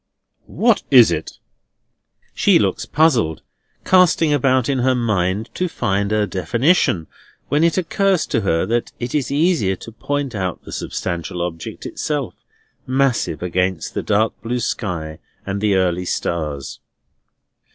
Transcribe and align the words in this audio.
"What 0.47 0.81
is 0.89 1.11
it?" 1.11 1.37
She 2.33 2.57
looks 2.57 2.87
puzzled, 2.87 3.43
casting 3.85 4.33
about 4.33 4.67
in 4.67 4.79
her 4.79 4.95
mind 4.95 5.51
to 5.53 5.69
find 5.69 6.11
a 6.11 6.25
definition, 6.25 7.05
when 7.49 7.63
it 7.63 7.77
occurs 7.77 8.25
to 8.25 8.41
her 8.41 8.65
that 8.65 8.91
it 8.99 9.13
is 9.13 9.29
easier 9.31 9.75
to 9.75 9.91
point 9.91 10.33
out 10.33 10.63
the 10.63 10.71
substantial 10.71 11.43
object 11.43 11.85
itself, 11.85 12.33
massive 12.87 13.43
against 13.43 13.93
the 13.93 14.01
dark 14.01 14.33
blue 14.41 14.59
sky 14.59 15.19
and 15.45 15.61
the 15.61 15.75
early 15.75 16.05
stars. 16.05 16.79